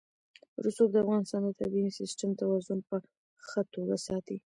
[0.65, 2.95] رسوب د افغانستان د طبعي سیسټم توازن په
[3.47, 4.37] ښه توګه ساتي.